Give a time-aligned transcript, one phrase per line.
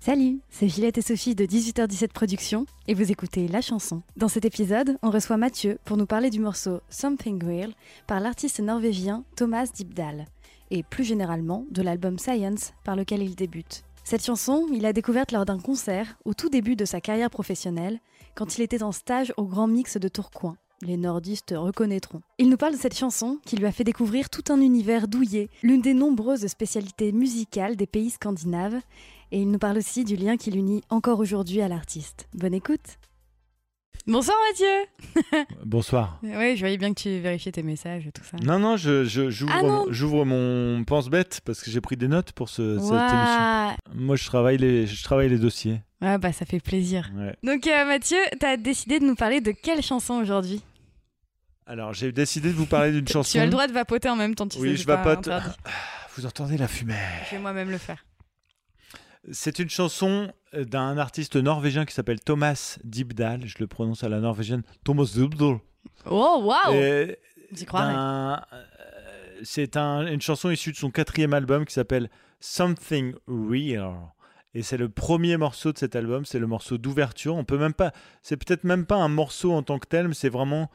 [0.00, 4.02] Salut, c'est Gillette et Sophie de 18h17 Productions et vous écoutez La Chanson.
[4.16, 7.72] Dans cet épisode, on reçoit Mathieu pour nous parler du morceau Something Real
[8.06, 10.26] par l'artiste norvégien Thomas Dybdahl
[10.70, 13.82] et plus généralement de l'album Science par lequel il débute.
[14.04, 17.98] Cette chanson, il l'a découverte lors d'un concert au tout début de sa carrière professionnelle
[18.36, 20.56] quand il était en stage au Grand Mix de Tourcoing.
[20.82, 22.20] Les nordistes reconnaîtront.
[22.38, 25.48] Il nous parle de cette chanson qui lui a fait découvrir tout un univers douillet,
[25.64, 28.80] l'une des nombreuses spécialités musicales des pays scandinaves,
[29.32, 32.28] et il nous parle aussi du lien qui l'unit encore aujourd'hui à l'artiste.
[32.34, 32.98] Bonne écoute
[34.06, 36.18] Bonsoir Mathieu Bonsoir.
[36.22, 38.38] Oui, je voyais bien que tu vérifiais tes messages et tout ça.
[38.42, 40.24] Non, non, je, je- j'ouvre, Ah non.
[40.24, 43.76] mon- pense-bête parce que j'ai pris des notes pour ce, cette émission.
[43.94, 45.82] Moi, je travaille les, je travaille les dossiers.
[46.00, 47.10] Ouais, bah ça fait plaisir.
[47.16, 47.34] Ouais.
[47.42, 50.62] Donc euh, Mathieu, t'as décidé de nous parler de quelle chanson aujourd'hui?
[51.66, 53.32] Alors, j'ai décidé de vous parler d'une chanson.
[53.32, 54.62] Tu as le droit de vapoter en même temps, tu sais.
[54.62, 55.28] Oui, c'est je vapote.
[55.28, 55.50] interdit.
[56.16, 56.94] Vous entendez la fumée
[57.26, 58.04] Je vais moi-même le faire.
[59.32, 63.46] C'est une chanson d'un artiste norvégien qui s'appelle Thomas Dybdahl.
[63.46, 64.62] Je le prononce à la norvégienne.
[64.84, 65.58] Thomas Dybdahl.
[66.06, 67.08] Oh, waouh
[67.52, 67.92] J'y croirais.
[67.92, 68.64] d'un- euh,
[69.42, 72.08] C'est un- une chanson issue de son quatrième album qui s'appelle
[72.40, 73.94] Something Real.
[74.54, 77.36] Et c'est le premier morceau de cet album, c'est le morceau d'ouverture.
[77.36, 77.92] On peut même pas,
[78.22, 80.70] c'est peut-être même pas un morceau en tant que tel, mais c'est vraiment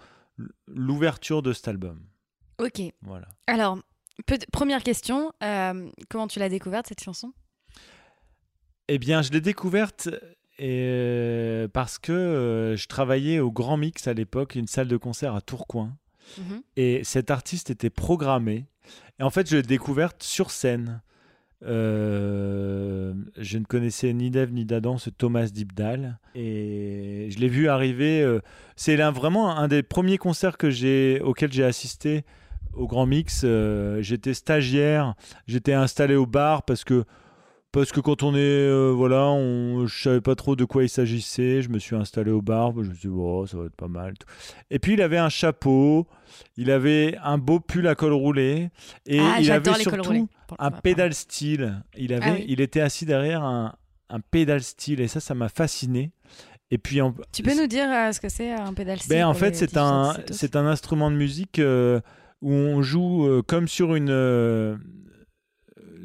[0.67, 1.99] l'ouverture de cet album.
[2.59, 2.81] Ok.
[3.01, 3.27] Voilà.
[3.47, 3.79] Alors,
[4.51, 7.33] première question, euh, comment tu l'as découverte cette chanson?
[8.87, 10.09] Eh bien, je l'ai découverte
[10.59, 15.35] euh, parce que euh, je travaillais au Grand Mix à l'époque, une salle de concert
[15.35, 15.95] à Tourcoing.
[16.37, 16.61] Mhm.
[16.75, 18.65] Et cet artiste était programmé.
[19.19, 21.01] Et en fait, je l'ai découverte sur scène.
[21.65, 26.17] Euh, je ne connaissais ni d'Ève ni d'Adam, ce Thomas Dybdahl.
[26.35, 28.21] Et je l'ai vu arriver.
[28.21, 28.39] euh,
[28.75, 31.21] c'est vraiment un des premiers concerts que j'ai,
[31.51, 32.25] j'ai assisté
[32.73, 33.41] au Grand Mix.
[33.43, 35.15] Euh, j'étais stagiaire,
[35.47, 37.03] j'étais installé au bar parce que.
[37.73, 40.89] Parce que quand on est, euh, voilà, on, je savais pas trop de quoi il
[40.89, 41.63] s'agissait.
[41.63, 42.71] Je me suis installé au bar.
[42.73, 44.13] Je me suis dit, oh, ça va être pas mal.
[44.69, 46.07] Et puis il avait un chapeau,
[46.55, 48.69] il avait un beau pull à col roulé
[49.07, 50.29] et ah, il avait surtout
[50.59, 51.83] un pédale style.
[51.97, 52.45] Il avait, Ah oui.
[52.47, 53.73] il était assis derrière un,
[54.09, 56.11] un pédale style et ça, ça m'a fasciné.
[56.69, 59.25] Et puis en, Tu peux nous dire euh, ce que c'est un pédale style ben,
[59.25, 61.99] en fait, c'est un, c'est un instrument de musique euh,
[62.43, 64.11] où on joue comme sur une,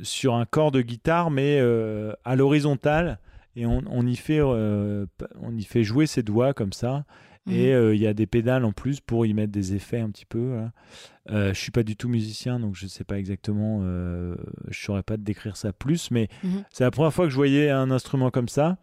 [0.02, 3.18] sur un corps de guitare, mais euh, à l'horizontale,
[3.56, 5.06] et on, on y fait, euh,
[5.40, 7.04] on y fait jouer ses doigts comme ça.
[7.46, 7.54] Mhm.
[7.54, 10.10] Et euh, il y a des pédales en plus pour y mettre des effets un
[10.10, 10.56] petit peu.
[10.56, 10.72] là.
[11.30, 13.80] Euh, je suis pas du tout musicien, donc je sais pas exactement.
[13.82, 14.34] euh,
[14.68, 16.64] je saurais pas te décrire ça plus, mais Mhm.
[16.70, 18.76] c'est la première fois que je voyais un instrument comme ça.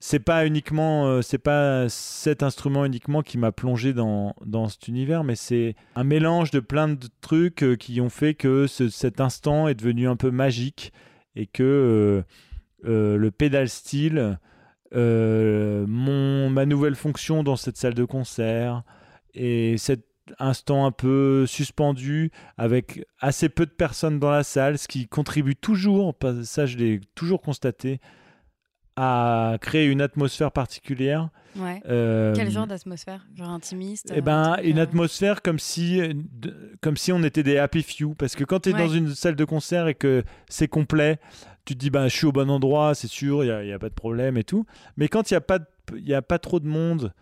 [0.00, 4.86] C'est pas uniquement, euh, c'est pas cet instrument uniquement qui m'a plongé dans, dans cet
[4.86, 8.90] univers, mais c'est un mélange de plein de trucs euh, qui ont fait que ce-
[8.90, 10.92] cet instant est devenu un peu magique
[11.34, 12.22] et que
[12.84, 14.38] euh, le pédale style,
[14.94, 18.82] mon, ma nouvelle fonction dans cette salle de concert
[19.34, 20.04] et cet
[20.38, 25.56] instant un peu suspendu avec assez peu de personnes dans la salle, ce qui contribue
[25.56, 26.14] toujours,
[26.44, 28.00] ça je l'ai toujours constaté,
[29.00, 31.28] à créer une atmosphère particulière.
[31.56, 31.80] Ouais.
[31.88, 33.26] Euh, Quel genre d'atmosphère?
[33.36, 36.00] Genre intimiste eh ben, un une euh, atmosphère comme si,
[36.32, 38.14] de- comme si on était des happy few.
[38.14, 38.78] Parce que quand tu es Ouais.
[38.80, 41.18] dans une salle de concert et que c'est complet,
[41.64, 43.88] tu te dis, bah, je suis au bon endroit, c'est sûr, il n'y a, pas
[43.88, 44.66] de problème et tout.
[44.96, 47.12] Mais quand il n'y a, pas de- il y a pas trop de monde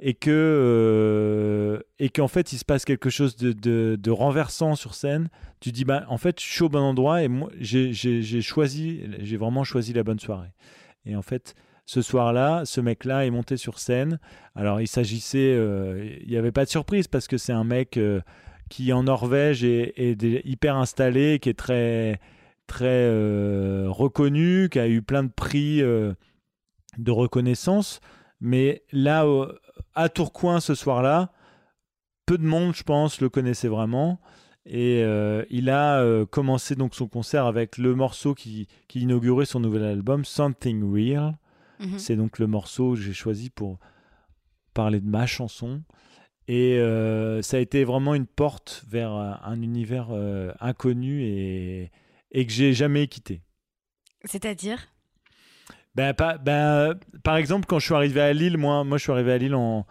[0.00, 4.74] et que euh, et qu'en fait il se passe quelque chose de, de- de renversant
[4.74, 5.28] sur scène,
[5.60, 7.92] tu te dis, bah, en fait, je suis au bon endroit et moi, j'ai
[8.42, 10.48] choisi, j'ai vraiment choisi la bonne soirée.
[11.04, 11.54] Et en fait,
[11.84, 14.18] ce soir-là, ce mec-là est monté sur scène.
[14.54, 17.96] Alors, il s'agissait, euh, il n'y avait pas de surprise parce que c'est un mec
[17.96, 18.20] euh,
[18.70, 22.20] qui en Norvège est, hyper installé, qui est très,
[22.66, 28.00] très euh, reconnu, qui a eu plein de prix de reconnaissance.
[28.40, 29.26] Mais là,
[29.94, 31.32] à Tourcoing ce soir-là,
[32.26, 34.20] peu de monde, je pense, le connaissait vraiment.
[34.64, 39.46] Et euh, il a euh, commencé donc son concert avec le morceau qui, qui inaugurait
[39.46, 41.36] son nouvel album, Something Real.
[41.80, 41.98] Mhm.
[41.98, 43.78] C'est donc le morceau que j'ai choisi pour
[44.72, 45.82] parler de ma chanson.
[46.48, 50.10] Et euh, ça a été vraiment une porte vers un univers
[50.60, 51.90] inconnu et,
[52.30, 53.42] et que j'ai jamais quitté.
[54.24, 54.88] C'est-à-dire?
[55.94, 59.32] Ben, ben, Par exemple, quand je suis arrivé à Lille, moi, moi je suis arrivé
[59.32, 59.86] à Lille en,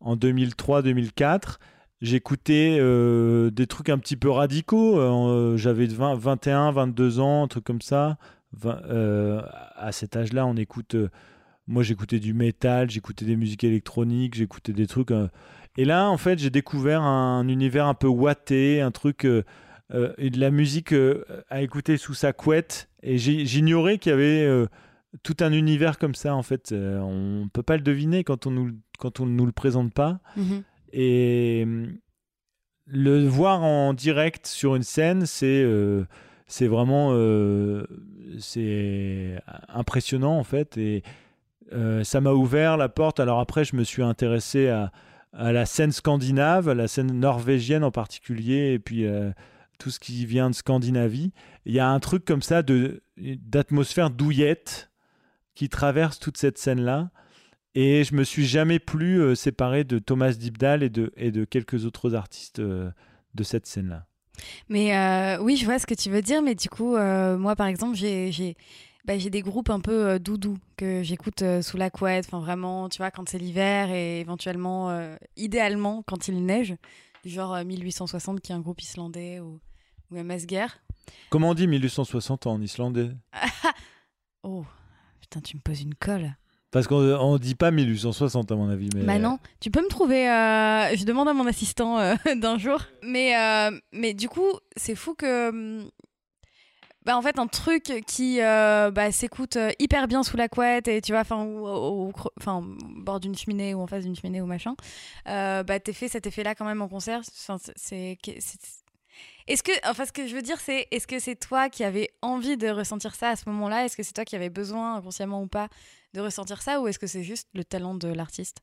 [0.00, 1.58] en 2003-2004
[2.00, 4.98] j'écoutais euh, des trucs un petit peu radicaux.
[4.98, 8.18] Euh, j'avais 21, 22 ans, un truc comme ça.
[8.64, 9.42] Euh,
[9.74, 10.96] à cet âge-là, on écoute.
[11.66, 15.12] moi, j'écoutais du métal, j'écoutais des musiques électroniques, j'écoutais des trucs.
[15.76, 19.26] et là, en fait, j'ai découvert un, univers un peu ouaté, un truc.
[19.26, 19.44] de
[20.40, 20.94] la musique
[21.48, 22.88] à écouter sous sa couette.
[23.02, 24.66] Et j'ignorais qu'il y avait
[25.22, 26.72] tout un univers comme ça, en fait.
[26.72, 28.72] on ne peut pas le deviner quand on nous,
[29.20, 30.20] nous le présente pas.
[30.38, 30.62] Mm-hmm.
[30.92, 31.98] Et hum,
[32.86, 36.04] le voir en direct sur une scène, c'est euh,
[36.60, 37.84] vraiment euh,
[39.68, 40.76] impressionnant en fait.
[40.78, 41.02] Et
[41.72, 43.20] euh, ça m'a ouvert la porte.
[43.20, 44.92] Alors après, je me suis intéressé à,
[45.32, 49.04] à la scène scandinave, à la scène norvégienne en particulier, et puis
[49.78, 51.32] tout ce qui vient de Scandinavie.
[51.64, 52.62] Il y a un truc comme ça
[53.16, 54.90] d'atmosphère douillette
[55.54, 57.10] qui traverse toute cette scène-là.
[57.78, 61.44] Et je me suis jamais plus euh, séparé de Thomas Dibdal et de, et de
[61.44, 62.90] quelques autres artistes euh,
[63.34, 64.06] de cette scène-là.
[64.70, 67.66] Mais euh, oui, je vois ce que tu veux dire, mais du coup, moi par
[67.66, 68.56] exemple, j'ai
[69.04, 73.10] bah, des groupes un peu doudou que j'écoute sous la couette, enfin vraiment, tu vois,
[73.10, 76.74] quand c'est l'hiver et éventuellement, idéalement, quand il neige,
[77.24, 79.58] du genre 1860 qui est un groupe islandais ou,
[80.10, 80.66] ou Masger.
[81.30, 83.10] Comment on dit 1860 en islandais?
[84.42, 84.64] Oh,
[85.20, 86.36] putain, tu me poses une colle.
[86.76, 88.90] Parce qu'on ne dit pas 1860 à mon avis.
[88.94, 89.04] Mais...
[89.04, 90.28] Bah non, tu peux me trouver.
[90.28, 92.82] Euh, je demande à mon assistant euh, d'un jour.
[93.02, 95.48] Mais, euh, mais du coup, c'est fou que.
[95.48, 95.90] Hum,
[97.06, 101.12] bah en fait, un truc qui bah, s'écoute hyper bien sous la couette et tu
[101.12, 102.12] vois, enfin, au, au,
[102.96, 104.74] bord d'une cheminée ou en face d'une cheminée ou machin,
[105.24, 107.22] bah t'es fait cet effet-là quand même en concert.
[107.76, 108.18] c'est
[109.48, 112.10] est-ce que, enfin, ce que je veux dire, c'est, est-ce que c'est toi qui avais
[112.20, 113.84] envie de ressentir ça à ce moment-là?
[113.84, 115.68] Est-ce que c'est toi qui avais besoin, inconsciemment ou pas,
[116.16, 118.62] de ressentir ça ou est-ce que c'est juste le talent de l'artiste?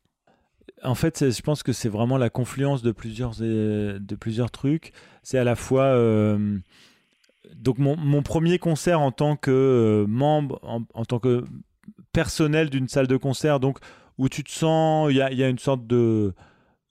[0.83, 4.91] En fait, je pense que c'est vraiment la confluence de plusieurs, euh, de plusieurs trucs.
[5.21, 5.83] C'est à la fois.
[5.83, 6.57] Euh,
[7.55, 11.43] donc, mon, premier concert en tant que euh, membre, en, tant que
[12.11, 13.79] personnel d'une salle de concert, donc
[14.17, 15.11] où tu te sens.
[15.11, 16.33] Il y a, y a, une sorte de,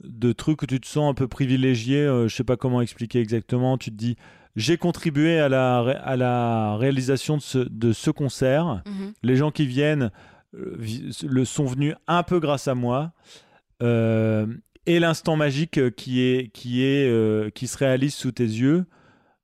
[0.04, 2.04] de truc où tu te sens un peu privilégié.
[2.04, 3.78] je sais pas comment expliquer exactement.
[3.78, 4.16] Tu te dis.
[4.54, 8.82] J'ai contribué à la, à la réalisation de ce, de ce concert.
[8.86, 9.14] Mhm.
[9.22, 10.08] Les gens qui viennent euh,
[10.52, 13.12] le sont venus un peu grâce à moi.
[13.82, 14.46] Euh,
[14.86, 18.86] et l'instant magique euh, qui, est, qui, est, qui se réalise sous tes yeux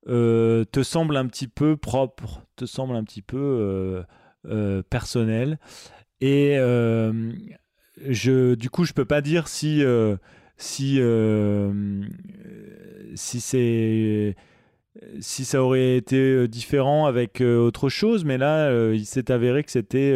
[0.06, 4.02] te semble un petit peu propre, te semble un petit peu
[4.88, 5.58] personnel.
[6.22, 6.56] Et
[8.06, 9.82] je, du coup, je peux pas dire si,
[10.56, 11.00] si,
[13.14, 14.36] si c'est
[15.20, 20.14] si ça aurait été différent avec autre chose, mais là, il s'est avéré que c'était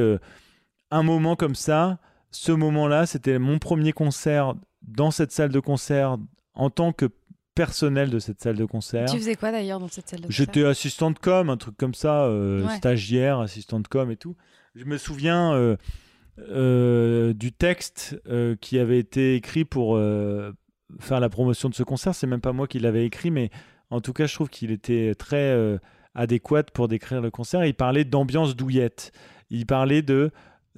[0.92, 1.98] un moment comme ça,
[2.30, 6.18] ce moment-là, c'était mon premier concert dans cette salle de concert
[6.54, 7.08] en tant que
[7.54, 9.06] personnel de cette salle de concert.
[9.10, 10.46] Tu faisais quoi d'ailleurs dans cette salle de concert?
[10.46, 14.36] J'étais assistant de com, un truc comme ça, euh, stagiaire, assistant de com et tout.
[14.74, 15.76] Je me souviens euh,
[16.38, 18.20] euh, du texte
[18.60, 19.98] qui avait été écrit pour
[21.00, 22.14] faire la promotion de ce concert.
[22.14, 23.50] C'est même pas moi qui l'avais écrit, mais
[23.90, 25.78] en tout cas, je trouve qu'il était très
[26.14, 27.64] adéquat pour décrire le concert.
[27.64, 29.12] Il parlait d'ambiance douillette.
[29.50, 30.30] Il parlait de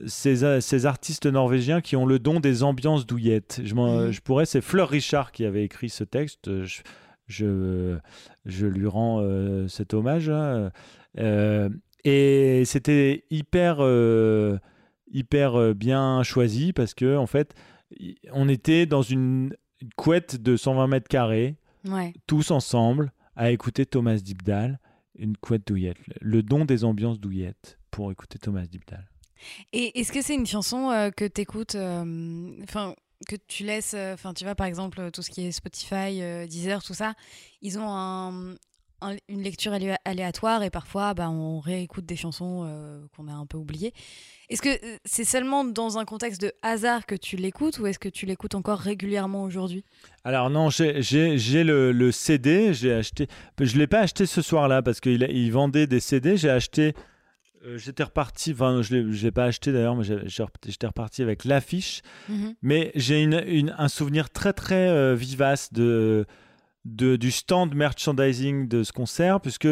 [0.07, 3.61] ces, artistes norvégiens qui ont le don des ambiances douillettes.
[3.65, 3.75] Je,
[4.11, 6.51] je pourrais, c'est Fleur Richard qui avait écrit ce texte.
[6.65, 6.83] Je,
[8.45, 10.29] je, lui rends euh, cet hommage.
[10.29, 10.71] Hein.
[11.19, 11.69] Euh,
[12.05, 14.59] et c'était hyper, euh,
[15.11, 17.55] hyper bien choisi parce que, en fait,
[18.33, 19.55] on était dans une
[19.97, 21.57] couette de 120 mètres carrés,
[22.27, 24.81] tous ensemble, à écouter Thomas Dibdal,
[25.17, 25.99] une couette douillette.
[26.21, 29.07] Le don des ambiances douillettes pour écouter Thomas Dibdal.
[29.73, 32.95] Et est-ce que c'est une chanson euh, que tu écoutes, euh, enfin,
[33.29, 36.83] que tu laisses, euh, enfin, tu vois, par exemple, tout ce qui est Spotify, Deezer,
[36.83, 37.15] tout ça,
[37.63, 38.57] ils ont
[39.29, 43.93] une lecture aléatoire et parfois bah, on réécoute des chansons qu'on a un peu oubliées.
[44.49, 44.71] Est-ce que
[45.05, 48.55] c'est seulement dans un contexte de hasard que tu l'écoutes ou est-ce que tu l'écoutes
[48.55, 49.85] encore régulièrement aujourd'hui?
[50.25, 53.29] Alors non, j'ai le, le, CD, j'ai acheté,
[53.61, 56.95] je ne l'ai pas acheté ce soir-là parce qu'il il vendait des CD, j'ai acheté
[57.65, 62.03] Euh, j'étais reparti, enfin je ne l'ai pas acheté d'ailleurs, mais j'étais reparti avec l'affiche.
[62.29, 62.55] Mhm.
[62.63, 66.27] Mais j'ai une, un souvenir très très euh, vivace de,
[66.85, 69.69] de, du stand merchandising de ce concert, puisque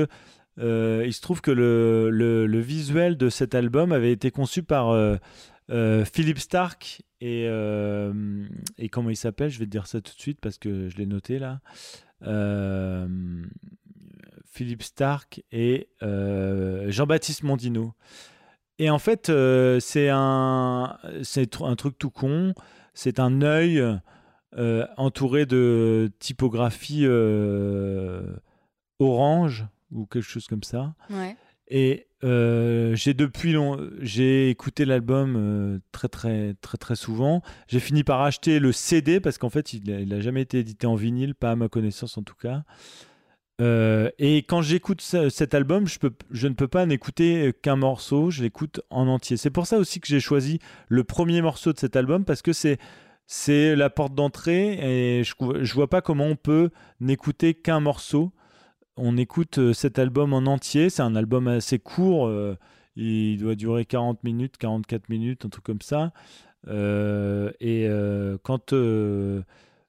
[0.58, 4.62] euh, il se trouve que le, le, le, visuel de cet album avait été conçu
[4.62, 4.94] par
[5.68, 9.50] Philip Stark et, et comment il s'appelle?
[9.50, 11.60] Je vais te dire ça tout de suite parce que je l'ai noté là.
[14.52, 17.94] Philippe Stark et euh, Jean-Baptiste Mondino.
[18.78, 20.98] Et en fait, euh, c'est un,
[21.60, 22.52] un truc tout con.
[22.92, 23.82] C'est un œil
[24.58, 27.06] euh, entouré de typographie
[28.98, 30.94] orange ou quelque chose comme ça.
[31.68, 37.40] Et j'ai depuis long, j'ai écouté l'album très très très très souvent.
[37.68, 40.94] J'ai fini par acheter le CD parce qu'en fait il n'a jamais été édité en
[40.94, 42.64] vinyle, pas à ma connaissance en tout cas.
[43.62, 48.80] Euh, et quand j'écoute cet album, je, ne peux pas n'écouter qu'un morceau, je l'écoute
[48.90, 49.36] en entier.
[49.36, 52.52] C'est pour ça aussi que j'ai choisi le premier morceau de cet album, parce que
[52.52, 52.78] c'est,
[53.26, 58.32] c'est la porte d'entrée, et je ne vois pas comment on peut n'écouter qu'un morceau.
[58.96, 62.58] On écoute euh, cet album en entier, c'est un album assez court, euh,
[62.96, 66.12] il doit durer 40 minutes, 44 minutes, un truc comme ça.
[66.68, 67.88] et
[68.42, 68.74] quand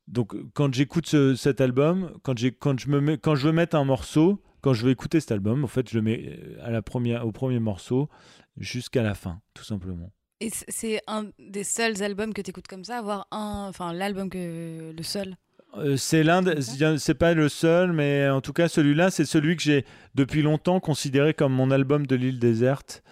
[0.08, 3.86] donc quand j'écoute cet album, quand, quand, je me mets, quand je veux mettre un
[3.86, 6.82] morceau, quand je veux écouter cet album, en fait, je le mets euh, à la
[6.82, 8.10] première, au premier morceau
[8.58, 10.12] jusqu'à la fin, tout simplement.
[10.40, 14.30] Et c'est un des seuls albums que tu écoutes comme ça, avoir un, enfin l'album
[14.30, 15.38] que le seul?
[15.78, 16.44] Euh, c'est l'un,
[16.98, 20.80] c'est pas le seul, mais en tout cas celui-là, c'est celui que j'ai depuis longtemps
[20.80, 23.04] considéré comme mon album de l'île déserte.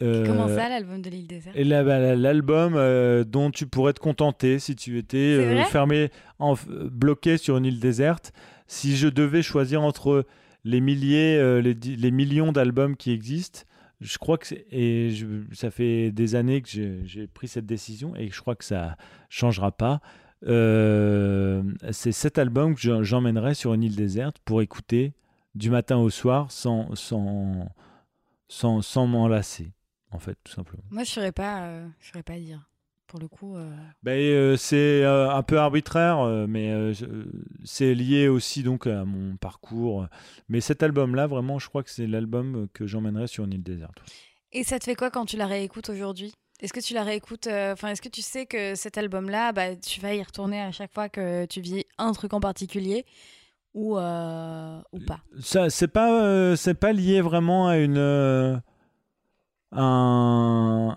[0.00, 4.58] Comment euh, ça, l'album de l'île déserte bah, L'album euh, dont tu pourrais te contenter
[4.58, 6.10] si tu étais euh, fermé,
[6.40, 6.54] en,
[6.90, 8.32] bloqué sur une île déserte.
[8.66, 10.26] Si je devais choisir entre
[10.64, 13.60] les milliers, les, les, millions d'albums qui existent,
[14.00, 15.14] je crois que et
[15.52, 16.68] ça fait des années que
[17.04, 18.96] j'ai pris cette décision et je crois que ça
[19.28, 20.00] changera pas.
[20.42, 25.12] c'est cet album que j'emmènerai sur une île déserte pour écouter
[25.54, 27.68] du matin au soir sans, sans,
[28.48, 29.68] sans, sans m'enlacer
[30.14, 30.82] en fait, tout simplement.
[30.90, 32.68] Moi, je ne saurais pas, euh, je saurais pas dire.
[33.06, 33.54] Pour le coup.
[33.54, 33.70] Euh.
[34.02, 36.72] Ben, euh, c'est un peu arbitraire, mais
[37.62, 40.06] c'est lié aussi donc à mon parcours.
[40.48, 43.98] Mais cet album-là, vraiment, je crois que c'est l'album que j'emmènerai sur une île déserte.
[44.52, 46.32] Et ça te fait quoi quand tu la réécoutes aujourd'hui?
[46.60, 50.00] Est-ce que tu la réécoutes Enfin, est-ce que tu sais que cet album-là, bah, tu
[50.00, 53.04] vas y retourner à chaque fois que tu vis un truc en particulier
[53.74, 55.20] ou, ou pas?
[55.40, 58.60] Ça, c'est pas, c'est pas lié vraiment à une
[59.74, 60.94] un,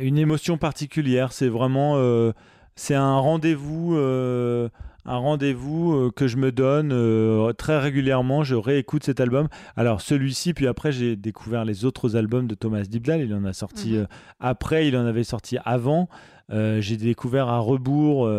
[0.00, 1.32] une émotion particulière.
[1.32, 2.32] C'est vraiment euh,
[2.76, 3.96] c'est un rendez-vous.
[3.96, 4.68] Euh,
[5.06, 8.42] un rendez-vous euh, que je me donne très régulièrement.
[8.42, 9.48] Je réécoute cet album.
[9.76, 13.20] Alors celui-ci, puis après j'ai découvert les autres albums de Thomas Dibdal.
[13.20, 14.06] Il en a sorti mhm.
[14.40, 16.08] après, il en avait sorti avant.
[16.50, 18.30] j'ai découvert à rebours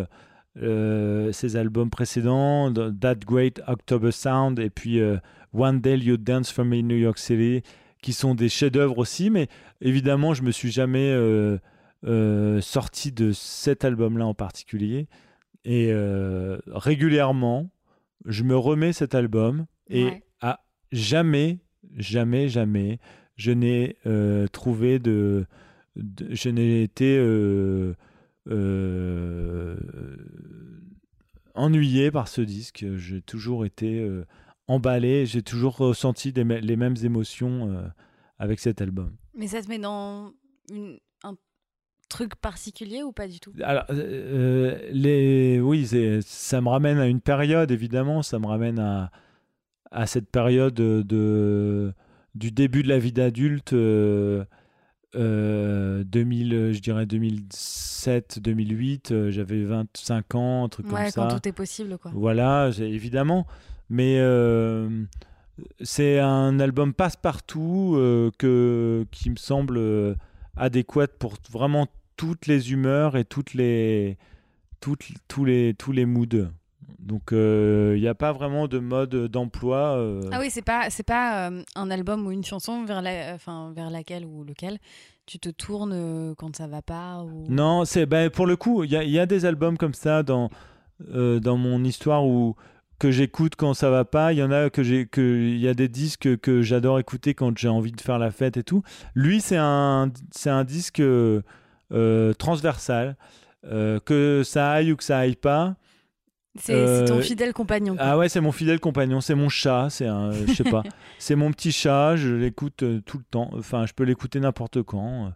[0.57, 5.00] ses albums précédents, That Great October Sound et puis
[5.53, 7.62] One Day You Dance for Me in New York City
[8.06, 9.48] qui sont des chefs-d'œuvre aussi, mais
[9.82, 11.58] évidemment, je me suis jamais euh,
[12.06, 15.08] euh, sorti de cet album-là en particulier.
[15.64, 17.72] Et euh, régulièrement,
[18.26, 20.60] je me remets cet album et à
[20.92, 21.58] jamais,
[21.98, 23.00] jamais, jamais,
[23.38, 23.98] je n'ai
[24.52, 25.48] trouvé de,
[25.96, 27.18] je n'ai été
[31.56, 32.86] ennuyé par ce disque.
[32.98, 34.08] J'ai toujours été
[34.67, 37.88] emballé, j'ai toujours ressenti les mêmes émotions euh,
[38.39, 39.15] avec cet album.
[39.36, 40.31] Mais ça te met dans
[41.24, 41.36] un
[42.10, 43.53] truc particulier ou pas du tout?
[43.63, 45.88] Alors, euh, les, oui,
[46.22, 49.12] ça me ramène à une période, évidemment, ça me ramène à,
[49.91, 51.93] à cette période de,
[52.34, 53.74] du début de la vie d'adulte.
[53.74, 54.43] Euh,
[55.13, 61.12] 2000, je dirais 2007, 2008, j'avais 25 ans, un truc comme ça.
[61.12, 62.12] quand tout est possible, quoi.
[62.13, 63.48] Voilà, évidemment.
[63.89, 64.89] Mais euh,
[65.82, 70.15] c'est un album passe-partout euh, que, qui me semble euh,
[70.58, 71.88] adéquat pour vraiment
[72.18, 74.18] toutes les humeurs et toutes les,
[74.80, 76.50] toutes, tous, les, tous les moods.
[77.00, 80.04] Donc il n'y a pas vraiment de mode d'emploi.
[80.32, 83.92] Ah oui, c'est pas c'est pas un album ou une chanson vers la, enfin vers
[83.92, 84.80] laquelle ou lequel
[85.27, 87.22] tu te tournes quand ça va pas.
[87.22, 87.46] Ou...
[87.48, 90.50] Non, c'est ben, pour le coup il y, y, a des albums comme ça dans
[91.00, 92.56] dans mon histoire où
[93.00, 94.34] que j'écoute quand ça va pas.
[94.34, 97.34] Il y en a que j'ai, que il y a des disques que j'adore écouter
[97.34, 98.84] quand j'ai envie de faire la fête et tout.
[99.16, 101.42] Lui, c'est un, c'est un disque euh,
[102.38, 103.18] transversal.
[103.66, 105.75] Euh, que ça aille ou que ça aille pas,
[106.56, 107.96] C'est ton Euh, fidèle compagnon.
[107.96, 108.06] quoi.
[108.06, 110.84] Ah ouais, c'est mon fidèle compagnon, c'est mon chat, c'est un, je sais pas,
[111.18, 115.34] c'est mon petit chat, je l'écoute tout le temps, enfin je peux l'écouter n'importe quand,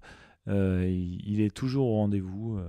[0.48, 2.60] il, il est toujours au rendez-vous,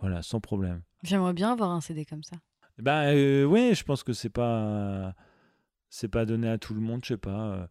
[0.00, 0.82] voilà, sans problème.
[1.04, 2.36] J'aimerais bien avoir un CD comme ça.
[2.82, 5.14] Ben euh, oui, je pense que c'est pas,
[5.88, 7.30] c'est pas donné à tout le monde, je sais pas.
[7.30, 7.66] euh,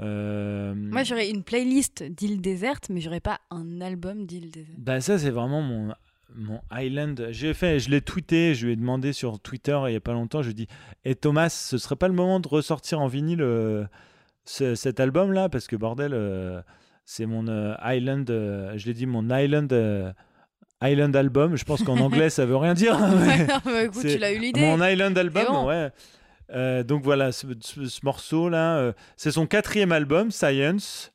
[0.00, 4.78] euh, Moi, j'aurais une playlist d'îles désertes, mais j'aurais pas un album d'îles désertes.
[4.78, 5.94] Ben ça c'est vraiment mon
[6.36, 7.28] mon island.
[7.30, 10.14] J'ai fait, je l'ai tweeté, je lui ai demandé sur Twitter il y a pas
[10.14, 10.42] longtemps.
[10.42, 10.68] Je lui ai dit,
[11.04, 13.84] et Thomas, ce serait pas le moment de ressortir en vinyle euh,
[14.44, 16.60] ce- cet album là parce que bordel, euh,
[17.04, 17.44] c'est mon
[17.84, 18.26] island.
[18.28, 19.72] je l'ai dit mon island.
[20.82, 22.98] Island album, je pense qu'en anglais ça veut rien dire.
[23.26, 24.60] mais Bah, écoute, tu l'as eu l'idée.
[24.60, 25.66] Mon Island album, bon.
[25.66, 25.90] ouais.
[26.52, 31.10] Euh, donc voilà, ce, ce- ce morceau-là, euh, c'est son quatrième album, Science.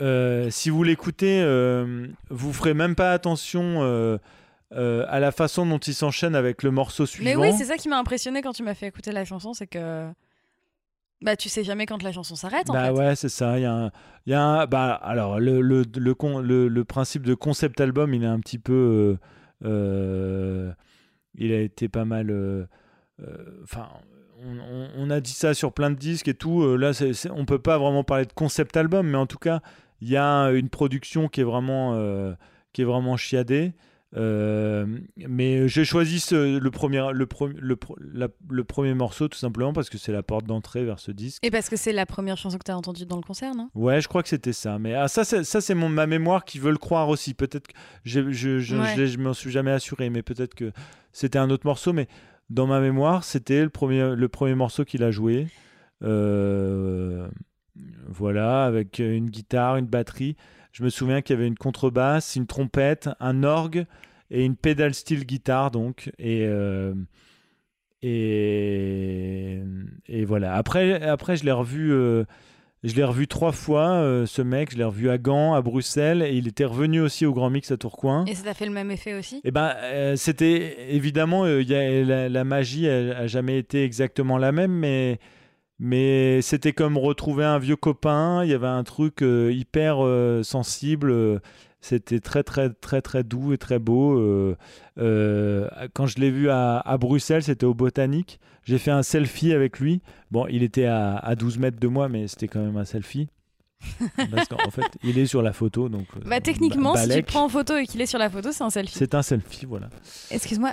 [0.00, 1.42] Euh, si vous l'écoutez,
[2.30, 3.82] vous ferez même pas attention
[4.72, 7.40] à la façon dont il s'enchaîne avec le morceau Mais suivant.
[7.42, 10.08] oui, c'est ça qui m'a impressionné quand tu m'as fait écouter la chanson, c'est que
[11.22, 12.90] bah tu sais jamais quand la chanson s'arrête en Bah fait.
[12.92, 13.58] ouais, c'est ça.
[13.58, 13.90] Il y a un,
[14.26, 17.80] il y a un- bah alors le le, le, con- le le principe de concept
[17.80, 19.18] album, il est un petit peu,
[19.62, 20.72] euh, euh,
[21.34, 22.30] il a été pas mal.
[22.30, 22.64] euh,
[23.22, 23.88] euh, Enfin,
[24.96, 26.76] on, a dit ça sur plein de disques et tout.
[26.78, 29.60] là, c'est, c'est- on peut pas vraiment parler de concept album, mais en tout cas,
[30.00, 31.94] il y a une production qui est vraiment
[32.72, 33.74] qui est vraiment chiadée.
[34.16, 34.86] Euh,
[35.28, 39.38] mais j'ai choisi ce- le, premier, le, pre- le, pre- la- le premier morceau tout
[39.38, 41.38] simplement parce que c'est la porte d'entrée vers ce disque.
[41.46, 43.70] Et parce que c'est la première chanson que tu as entendue dans le concert, non?
[43.76, 44.80] Ouais, je crois que c'était ça.
[44.80, 45.44] Mais ah, ça, c'est,
[45.88, 47.34] ma mémoire qui veut le croire aussi.
[47.34, 47.74] Peut-être que
[48.04, 48.94] j'ai- je, je, Ouais.
[48.96, 50.72] je, je m'en suis jamais assuré, mais peut-être que
[51.12, 51.92] c'était un autre morceau.
[51.92, 52.08] Mais
[52.48, 55.46] dans ma mémoire, c'était le premier, le premier morceau qu'il a joué.
[56.02, 57.28] Euh,
[58.08, 60.36] voilà, avec une guitare, une batterie.
[60.72, 63.86] Je me souviens qu'il y avait une contrebasse, une trompette, un orgue
[64.30, 66.10] et une pedal steel guitare, donc.
[66.18, 66.44] Et.
[66.46, 66.94] euh,
[68.02, 69.60] et,
[70.08, 70.54] et voilà.
[70.54, 71.92] Après, après je l'ai revu.
[71.92, 72.24] euh,
[72.82, 74.72] je l'ai revu trois fois, euh, ce mec.
[74.72, 77.70] Je l'ai revu à Gand, à Bruxelles, et il était revenu aussi au Grand Mix
[77.70, 78.24] à Tourcoing.
[78.24, 79.42] Et ça t'a fait le même effet aussi?
[79.44, 84.38] Et ben, euh, c'était évidemment, y a, la, la magie a, a jamais été exactement
[84.38, 85.18] la même, mais
[85.80, 88.44] mais c'était comme retrouver un vieux copain.
[88.44, 91.10] Il y avait un truc euh, hyper euh, sensible.
[91.10, 91.38] euh,
[91.80, 94.20] C'était très très très très doux et très beau.
[94.98, 98.38] euh, quand je l'ai vu à, à Bruxelles, c'était au Botanique.
[98.64, 100.02] J'ai fait un selfie avec lui.
[100.30, 103.28] Bon, il était à, à 12 mètres de moi, mais c'était quand même un selfie.
[104.30, 106.04] Parce qu'en fait, il est sur la photo, donc.
[106.26, 108.62] Bah techniquement, si tu le prends en photo et qu'il est sur la photo, c'est
[108.62, 108.98] un selfie.
[108.98, 109.88] C'est un selfie, voilà.
[110.30, 110.72] Excuse-moi.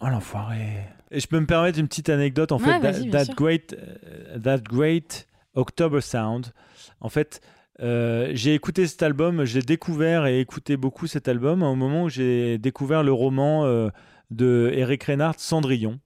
[0.00, 0.84] Oh l'enfoiré.
[1.10, 3.10] Et je peux me permettre une petite anecdote en Ouais, fait.
[3.10, 6.52] that, great, euh, that great October Sound.
[7.00, 7.40] En fait,
[7.80, 12.08] euh, j'ai écouté cet album, j'ai découvert et écouté beaucoup cet album au moment où
[12.08, 13.88] j'ai découvert le roman euh,
[14.30, 15.98] de Eric Reinhardt, Cendrillon.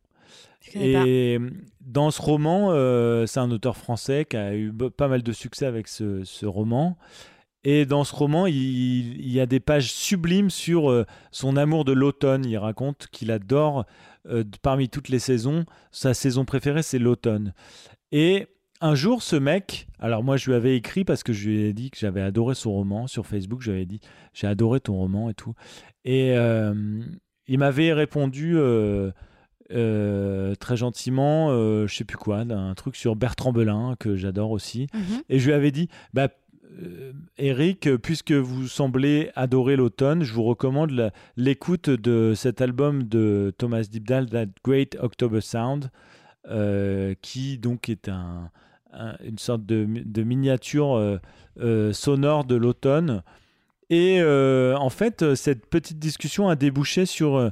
[0.72, 0.78] Pas.
[0.80, 1.38] Et
[1.80, 5.66] dans ce roman, euh, c'est un auteur français qui a eu pas mal de succès
[5.66, 6.96] avec ce, ce roman.
[7.64, 11.84] Et dans ce roman, il, il y a des pages sublimes sur euh, son amour
[11.84, 12.44] de l'automne.
[12.44, 13.84] Il raconte qu'il adore,
[14.28, 17.54] euh, parmi toutes les saisons, sa saison préférée, c'est l'automne.
[18.10, 18.48] Et
[18.82, 21.72] un jour, ce mec, alors moi je lui avais écrit parce que je lui ai
[21.72, 24.00] dit que j'avais adoré son roman sur Facebook, je lui avais dit
[24.34, 25.54] j'ai adoré ton roman et tout.
[26.04, 26.74] Et euh,
[27.46, 29.12] il m'avait répondu euh,
[29.70, 31.50] euh, très gentiment,
[31.86, 34.88] je sais plus quoi, d'un truc sur Bertrand Belin que j'adore aussi.
[34.92, 35.22] Mhm.
[35.28, 36.28] Et je lui avais dit, bah,
[37.38, 43.52] Eric, euh, puisque vous semblez adorer l'automne, je vous recommande l'écoute de cet album de
[43.58, 45.90] Thomas Dibdal, That Great October Sound,
[46.48, 48.50] euh, qui donc est un,
[48.92, 51.18] un- une sorte de, mi- de miniature
[51.60, 53.22] euh, sonore de l'automne.
[53.90, 57.50] Et en fait, cette petite discussion a débouché sur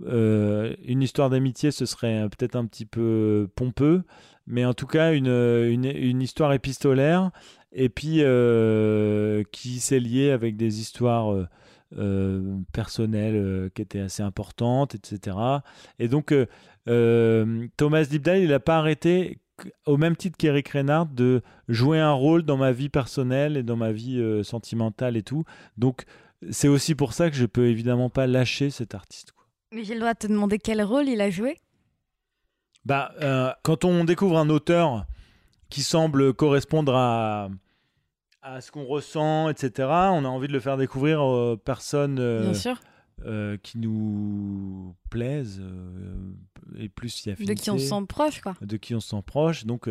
[0.00, 4.04] une histoire d'amitié, ce serait peut-être un petit peu pompeux,
[4.46, 7.32] mais en tout cas une histoire épistolaire,
[7.72, 11.46] et puis euh, qui s'est liée avec des histoires euh,
[11.98, 15.36] euh, personnelles qui étaient assez importantes, etc.
[15.98, 16.34] Et donc,
[16.86, 19.38] Thomas Dibdal, il n'a pas arrêté,
[19.86, 23.76] au même titre qu'Eric Reinhardt, de jouer un rôle dans ma vie personnelle et dans
[23.76, 25.44] ma vie euh, sentimentale et tout.
[25.76, 26.04] Donc,
[26.50, 29.32] c'est aussi pour ça que je peux évidemment pas lâcher cet artiste.
[29.32, 29.46] quoi.
[29.72, 31.58] Mais j'ai le droit de te demander quel rôle il a joué?
[32.84, 35.06] Bah, euh, quand on découvre un auteur
[35.72, 37.48] qui semble correspondre à,
[38.42, 42.52] à ce qu'on ressent, etc., on a envie de le faire découvrir aux personnes euh,
[43.24, 46.34] euh, qui nous plaisent euh,
[46.78, 48.54] et plus y a De qui on se sent proche, quoi.
[48.60, 49.64] de qui on se sent proche.
[49.64, 49.88] Donc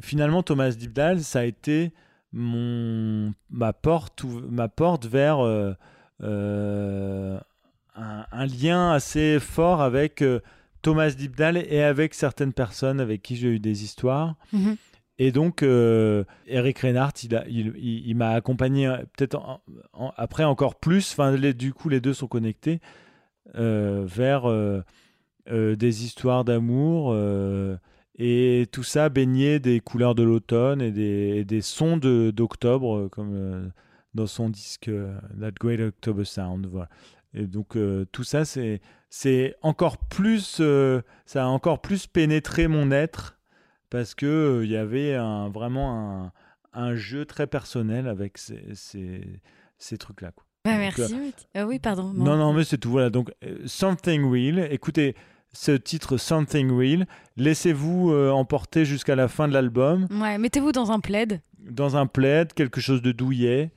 [0.00, 1.92] finalement, Thomas Dibdal, ça a été
[2.32, 5.40] mon, ma, porte, ma porte vers
[6.20, 7.40] un,
[8.62, 10.22] lien assez fort avec
[10.80, 14.36] Thomas Dibdal et avec certaines personnes avec qui j'ai eu des histoires.
[14.52, 14.76] Mhm.
[15.18, 17.12] Et donc, euh, Eric Reinhardt,
[17.48, 19.60] il, m'a accompagné euh, peut-être
[20.16, 22.80] après encore plus, enfin, du coup, les deux sont connectés
[23.54, 24.50] euh, vers
[25.46, 27.14] des histoires d'amour
[28.16, 33.70] et tout ça baigné des couleurs de l'automne et des, sons d'octobre, comme
[34.14, 34.90] dans son disque
[35.40, 36.68] That Great October Sound.
[37.34, 37.78] Et donc,
[38.10, 40.60] tout ça, c'est encore plus,
[41.24, 43.38] ça a encore plus pénétré mon être
[43.98, 46.32] parce que euh, il y avait un, vraiment un,
[46.72, 49.22] un jeu très personnel avec ces, ces,
[49.78, 50.32] ces trucs-là.
[50.64, 51.02] Bah, merci.
[51.14, 51.32] Mathieu.
[51.54, 52.12] Ah oui, pardon.
[52.14, 52.90] Non, non, mais c'est tout.
[52.90, 53.10] Voilà.
[53.10, 54.72] Donc, euh, Something Real.
[54.72, 55.14] Écoutez
[55.52, 57.06] ce titre Something Real.
[57.36, 61.40] Laissez-vous euh, emporter jusqu'à la fin de l'album Ouais, mettez-vous dans un plaid.
[61.60, 63.70] dans un plaid, quelque chose de douillet.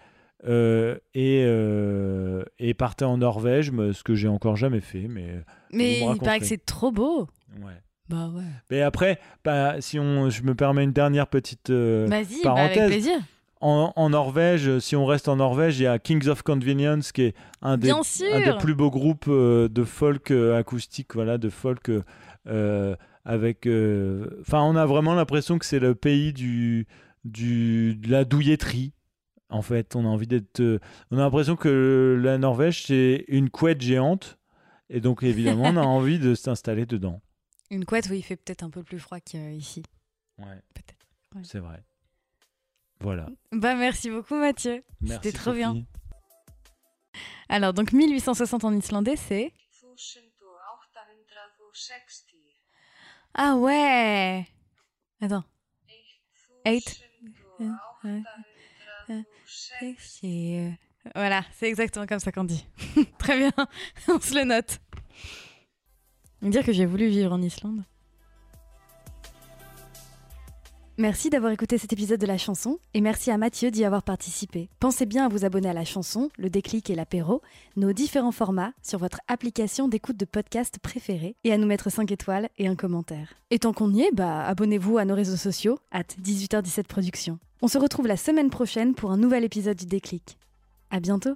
[0.48, 5.08] euh, et, euh, et partez en Norvège, ce que j'ai encore jamais fait.
[5.08, 7.28] Mais Mais il paraît que c'est trop beau.
[7.62, 7.74] ouais.
[8.10, 8.44] Bah ouais.
[8.72, 12.76] Mais après, bah, si on, je me permets une dernière petite euh, Vas-y, bah, avec
[12.76, 12.88] parenthèse.
[12.90, 13.20] plaisir.
[13.60, 17.24] en, en Norvège, si on reste en Norvège, il y a Kings of Convenience qui
[17.24, 21.90] est un des, un plus beaux groupes euh, de folk euh, acoustique, voilà, de folk
[21.90, 22.02] euh,
[22.48, 23.68] euh, avec.
[24.42, 26.88] Enfin, on a vraiment l'impression que c'est le pays du,
[27.26, 28.94] du de la douilletterie.
[29.50, 30.62] En fait, on a envie d'être.
[31.12, 34.38] on a l'impression que la Norvège c'est une couette géante,
[34.90, 37.22] et donc évidemment, on a envie de s'installer dedans.
[37.70, 39.84] Une couette où il fait peut-être un peu plus froid qu'ici.
[40.38, 41.06] Ouais, Peut-être.
[41.36, 41.42] Ouais.
[41.44, 41.84] c'est vrai.
[43.00, 43.28] Voilà.
[43.52, 44.84] Bah merci beaucoup Mathieu.
[45.02, 45.86] Merci, trop bien.
[47.50, 49.54] Alors donc 1860 en islandais c'est?
[49.84, 50.28] 1860.
[53.34, 54.48] Ah ouais.
[55.22, 55.44] Attends.
[56.66, 57.02] Eight.
[57.60, 59.26] 1860.
[60.00, 60.72] C'est euh,
[61.16, 62.66] voilà, c'est exactement comme ça qu'on dit.
[63.20, 63.52] Très bien,
[64.08, 64.80] on se le note.
[66.42, 67.84] Dire que j'ai voulu vivre en Islande.
[71.00, 74.68] Merci d'avoir écouté cet épisode de la chanson et merci à Mathieu d'y avoir participé.
[74.80, 77.44] Pensez bien à vous abonner à la chanson, le déclic et l'apéro,
[77.76, 82.12] nos différents formats sur votre application d'écoute de podcast préférée et à nous mettre 5
[82.12, 83.36] étoiles et un commentaire.
[83.52, 87.38] Et tant qu'on y est, bah abonnez-vous à nos réseaux sociaux, at 18h17 Productions.
[87.62, 90.40] On se retrouve la semaine prochaine pour un nouvel épisode du déclic.
[90.90, 91.36] À bientôt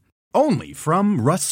[0.33, 1.49] Only from Rust